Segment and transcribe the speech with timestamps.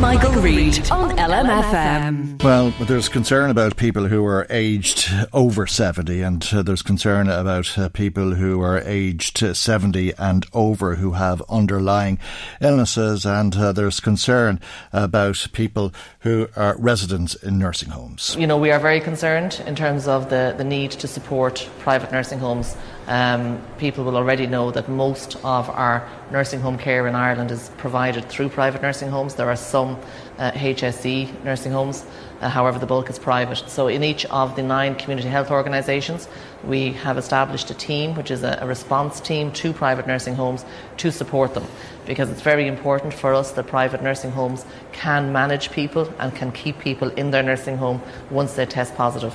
[0.00, 2.42] Michael, Reade on LMFM.
[2.42, 7.78] Well, there's concern about people who are aged over 70, and uh, there's concern about
[7.78, 12.18] uh, people who are aged 70 and over who have underlying
[12.60, 14.60] illnesses, and uh, there's concern
[14.92, 18.36] about people who are residents in nursing homes.
[18.38, 22.12] You know, we are very concerned in terms of the, the need to support private
[22.12, 22.76] nursing homes
[23.06, 27.70] um, people will already know that most of our nursing home care in Ireland is
[27.76, 29.34] provided through private nursing homes.
[29.34, 29.98] There are some
[30.38, 32.04] uh, HSE nursing homes,
[32.40, 33.64] uh, however, the bulk is private.
[33.68, 36.28] So, in each of the nine community health organisations,
[36.64, 40.64] we have established a team, which is a, a response team to private nursing homes
[40.98, 41.64] to support them.
[42.04, 46.52] Because it's very important for us that private nursing homes can manage people and can
[46.52, 49.34] keep people in their nursing home once they test positive.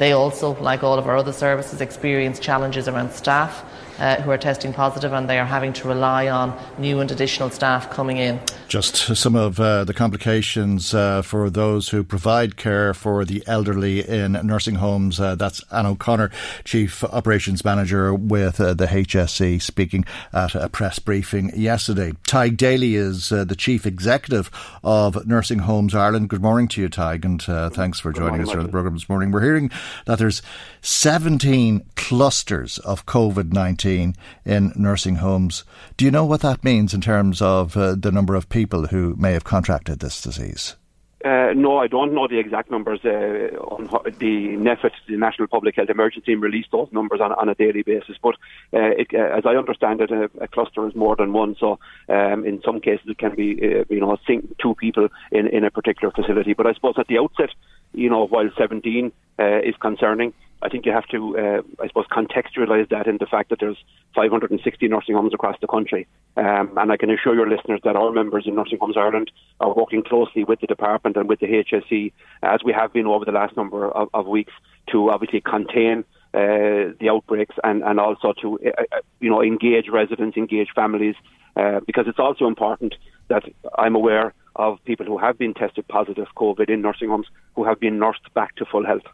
[0.00, 3.62] They also, like all of our other services, experience challenges around staff
[4.00, 7.50] uh, who are testing positive and they are having to rely on new and additional
[7.50, 8.40] staff coming in.
[8.66, 14.00] Just some of uh, the complications uh, for those who provide care for the elderly
[14.08, 15.20] in nursing homes.
[15.20, 16.30] Uh, that's Anne O'Connor,
[16.64, 22.12] Chief Operations Manager with uh, the HSE, speaking at a press briefing yesterday.
[22.26, 24.50] Tadhg Daly is uh, the Chief Executive
[24.82, 26.30] of Nursing Homes Ireland.
[26.30, 29.30] Good morning to you, Tadhg, and thanks for joining us on the programme this morning.
[29.30, 29.70] We're hearing
[30.06, 30.40] that there's
[30.80, 35.64] 17 clusters of COVID 19 in nursing homes.
[35.96, 39.14] Do you know what that means in terms of uh, the number of people who
[39.16, 40.76] may have contracted this disease?
[41.22, 43.00] Uh, no, I don't know the exact numbers.
[43.04, 43.84] Uh, on
[44.18, 47.82] the NPHET, the National Public Health Emergency Team, release those numbers on, on a daily
[47.82, 48.16] basis.
[48.22, 48.36] But
[48.72, 51.56] uh, it, uh, as I understand it, a, a, cluster is more than one.
[51.60, 55.46] So um, in some cases, it can be uh, you know think two people in,
[55.48, 56.54] in a particular facility.
[56.54, 57.50] But I suppose at the outset,
[57.92, 62.06] you know, while 17 uh, is concerning, I think you have to, uh, I suppose,
[62.06, 63.78] contextualise that in the fact that there's
[64.14, 66.06] 560 nursing homes across the country.
[66.36, 69.72] Um, and I can assure your listeners that our members in Nursing Homes Ireland are
[69.72, 72.12] working closely with the department and with the HSE,
[72.42, 74.52] as we have been over the last number of, of weeks,
[74.92, 76.04] to obviously contain
[76.34, 81.14] uh, the outbreaks and, and also to, uh, uh you know, engage residents, engage families,
[81.56, 82.94] uh, because it's also important
[83.28, 83.44] that
[83.78, 87.26] I'm aware of people who have been tested positive COVID in nursing homes
[87.56, 89.06] who have been nursed back to full health.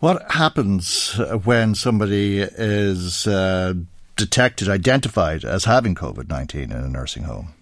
[0.00, 3.74] What happens when somebody is uh,
[4.16, 7.52] detected, identified as having COVID 19 in a nursing home?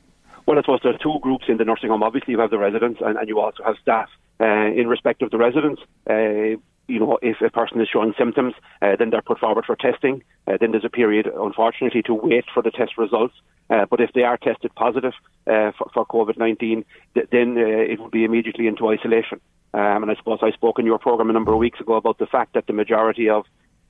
[0.47, 2.05] Well, I suppose there's two groups in the nursing home.
[2.05, 4.09] Obviously, you have the residents and, and you also have staff.
[4.41, 6.55] Uh, in respect of the residents, uh,
[6.89, 10.23] you know, if a person is showing symptoms, uh, then they're put forward for testing.
[10.47, 13.35] Uh, then there's a period, unfortunately, to wait for the test results.
[13.71, 15.13] Uh, but if they are tested positive
[15.47, 16.85] uh, for, for COVID-19,
[17.15, 19.41] th- then uh, it would be immediately into isolation.
[19.75, 22.19] Um, and I suppose I spoke in your program a number of weeks ago about
[22.19, 23.45] the fact that the majority of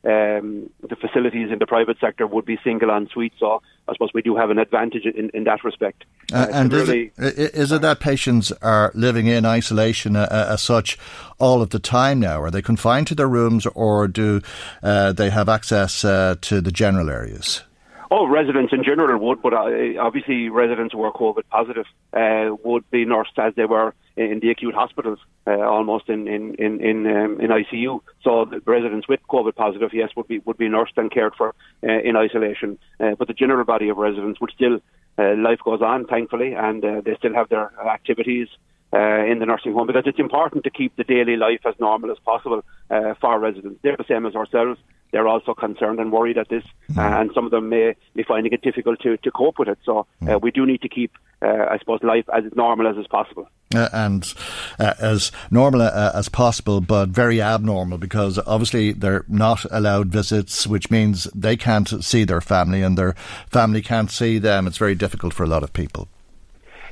[0.08, 3.34] um, the facilities in the private sector would be single en suite.
[3.38, 6.04] So I suppose we do have an advantage in, in that respect.
[6.32, 10.54] Uh, uh and is it, is it that patients are living in isolation uh, uh,
[10.54, 10.98] as such
[11.38, 12.40] all of the time now?
[12.40, 14.40] Are they confined to their rooms or do
[14.82, 17.62] uh, they have access uh, to the general areas?
[18.10, 21.84] Oh, residents in general would, but obviously residents who are COVID positive
[22.64, 26.80] would be nursed as they were in the acute hospitals, uh, almost in in in
[26.80, 28.00] in, um, in ICU.
[28.22, 32.00] So residents with COVID positive, yes, would be would be nursed and cared for uh,
[32.08, 32.78] in isolation.
[32.98, 34.80] Uh, but the general body of residents would still
[35.18, 38.48] uh, life goes on, thankfully, and uh, they still have their activities.
[38.90, 42.10] Uh, in the nursing home because it's important to keep the daily life as normal
[42.10, 43.78] as possible uh, for residents.
[43.82, 44.80] They're the same as ourselves.
[45.10, 46.98] They're also concerned and worried at this, mm.
[46.98, 49.78] uh, and some of them may be finding it difficult to, to cope with it.
[49.84, 50.42] So uh, mm.
[50.42, 53.48] we do need to keep uh, I suppose, life as normal as is possible.
[53.74, 54.34] Uh, and
[54.78, 60.66] uh, as normal uh, as possible, but very abnormal because obviously they're not allowed visits,
[60.66, 63.14] which means they can't see their family and their
[63.46, 64.66] family can't see them.
[64.66, 66.08] It's very difficult for a lot of people.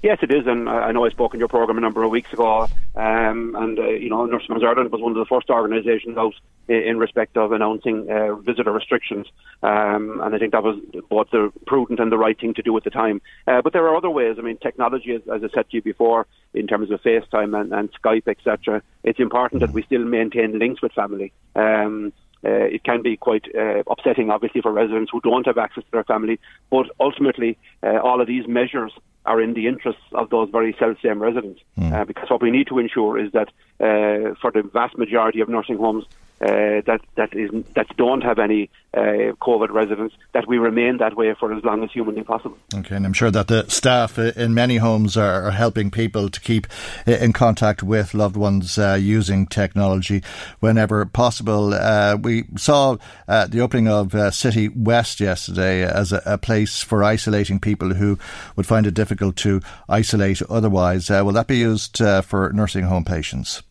[0.02, 2.32] Yes, it is, and I know I spoke in your program a number of weeks
[2.32, 6.16] ago, um, and uh, you know, Nursing Homes Ireland was one of the first organisations
[6.16, 6.34] out
[6.68, 9.26] in, in, respect of announcing uh, visitor restrictions,
[9.62, 10.78] um, and I think that was
[11.08, 13.20] both the prudent and the right thing to do at the time.
[13.46, 14.36] Uh, but there are other ways.
[14.38, 17.72] I mean, technology, as, as I said to you before, in terms of FaceTime and,
[17.72, 18.82] and Skype, etc.
[19.04, 21.32] It's important that we still maintain links with family.
[21.54, 22.12] Um,
[22.44, 25.90] uh, it can be quite uh, upsetting, obviously, for residents who don't have access to
[25.90, 26.38] their family.
[26.70, 28.92] But ultimately, uh, all of these measures
[29.24, 31.60] are in the interests of those very self-same residents.
[31.76, 32.06] Mm.
[32.06, 33.48] because what we need to ensure is that
[33.80, 36.04] uh, for the vast majority of nursing homes,
[36.40, 41.16] uh, that that is that don't have any uh, COVID residents, that we remain that
[41.16, 42.58] way for as long as humanly possible.
[42.74, 46.66] Okay, and I'm sure that the staff in many homes are, helping people to keep
[47.06, 50.22] in contact with loved ones uh, using technology
[50.60, 51.72] whenever possible.
[51.72, 52.96] Uh, we saw
[53.28, 57.94] uh, the opening of uh, City West yesterday as a, a, place for isolating people
[57.94, 58.18] who
[58.56, 61.08] would find it difficult to isolate otherwise.
[61.08, 63.62] will that be used for nursing home patients?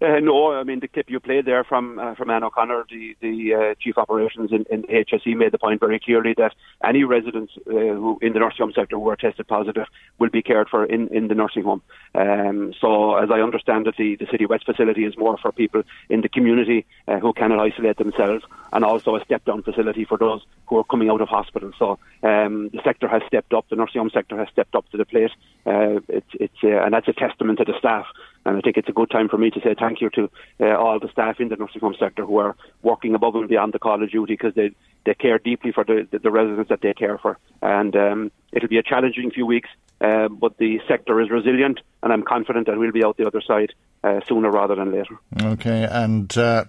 [0.00, 3.16] Uh, no, I mean the clip you played there from uh, from Anne O'Connor, the
[3.20, 6.54] the uh, chief operations in, in HSE, made the point very clearly that
[6.84, 9.86] any residents uh, who in the nursing home sector who are tested positive
[10.20, 11.82] will be cared for in, in the nursing home.
[12.14, 15.82] Um, so, as I understand it, the, the City West facility is more for people
[16.08, 20.16] in the community uh, who cannot isolate themselves, and also a step down facility for
[20.16, 21.72] those who are coming out of hospital.
[21.76, 24.96] So, um, the sector has stepped up, the nursing home sector has stepped up to
[24.96, 25.32] the plate.
[25.68, 28.06] Uh, it's it's and that's a testament to the staff
[28.48, 30.30] and I think it's a good time for me to say thank you to
[30.60, 33.74] uh, all the staff in the nursing home sector who are working above and beyond
[33.74, 34.70] the call of duty because they,
[35.04, 37.38] they care deeply for the, the, residents that they care for.
[37.60, 39.68] And um, it'll be a challenging few weeks,
[40.00, 43.42] uh, but the sector is resilient, and I'm confident that we'll be out the other
[43.42, 45.18] side uh, sooner rather than later.
[45.42, 46.64] Okay, and uh,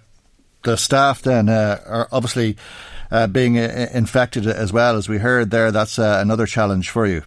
[0.64, 2.56] the staff then uh, are obviously
[3.10, 5.72] uh, being infected as well, as we heard there.
[5.72, 7.22] That's another challenge for you.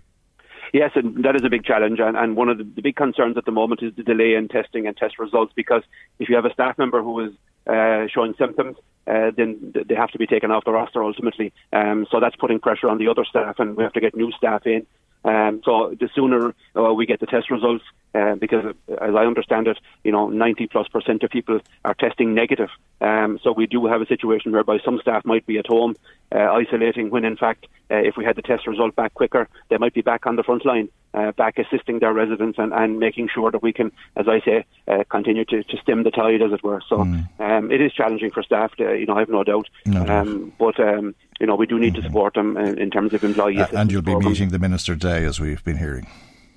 [0.74, 2.00] Yes, and that is a big challenge.
[2.00, 4.48] And, and one of the, the, big concerns at the moment is the delay in
[4.48, 5.84] testing and test results because
[6.18, 7.32] if you have a staff member who is
[7.68, 11.54] uh, showing symptoms, uh, then they have to be taken off the roster ultimately.
[11.72, 14.32] Um, so that's putting pressure on the other staff, and we have to get new
[14.32, 14.88] staff in.
[15.26, 17.84] Um, so the sooner uh, we get the test results,
[18.14, 22.34] uh, because as I understand it, you know, 90 plus percent of people are testing
[22.34, 22.70] negative.
[23.02, 25.96] Um, so we do have a situation whereby some staff might be at home
[26.34, 29.78] uh, isolating when in fact, uh, if we had the test result back quicker, they
[29.78, 33.30] might be back on the front line, uh, back assisting their residents and, and making
[33.34, 36.52] sure that we can, as I say, uh, continue to, to stem the tide, as
[36.52, 36.82] it were.
[36.88, 37.28] So mm.
[37.40, 39.70] um, it is challenging for staff, to, you know, I have no doubt.
[39.86, 42.02] No um, but um, you know, we do need mm-hmm.
[42.02, 43.60] to support them in, in terms of employees.
[43.60, 44.40] uh, And you'll be programs.
[44.40, 46.08] meeting the minister today, as we've been hearing.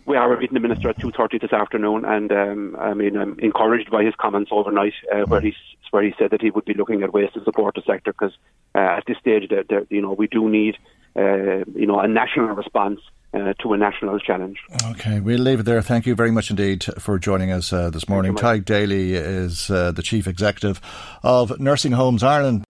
[0.06, 3.36] We are meeting the minister at two thirty this afternoon, and um, I mean, I'm
[3.40, 5.46] encouraged by his comments overnight, uh, where mm.
[5.46, 5.54] he
[5.90, 8.32] where he said that he would be looking at ways to support the sector because
[8.76, 10.76] uh, at this stage, that, that, you know, we do need
[11.16, 13.00] uh, you know a national response
[13.36, 14.58] uh, to a national challenge.
[14.92, 15.82] Okay, we'll leave it there.
[15.82, 18.34] Thank you very much indeed for joining us uh, this morning.
[18.34, 20.80] Tadhg Daly is uh, the Chief Executive
[21.22, 22.64] of Nursing Homes Ireland.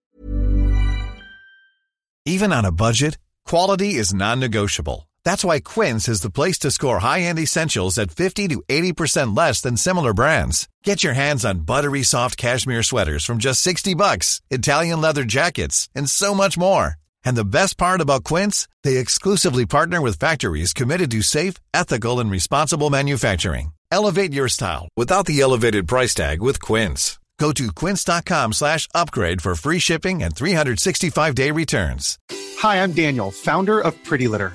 [2.24, 5.08] Even on a budget, quality is non negotiable.
[5.24, 9.36] That's why Quince is the place to score high end essentials at 50 to 80%
[9.36, 10.68] less than similar brands.
[10.84, 15.88] Get your hands on buttery soft cashmere sweaters from just 60 bucks, Italian leather jackets,
[15.94, 16.96] and so much more.
[17.26, 22.18] And the best part about Quince, they exclusively partner with factories committed to safe, ethical,
[22.20, 23.72] and responsible manufacturing.
[23.92, 27.18] Elevate your style without the elevated price tag with Quince.
[27.38, 32.18] Go to quince.com slash upgrade for free shipping and 365-day returns.
[32.58, 34.54] Hi, I'm Daniel, founder of Pretty Litter.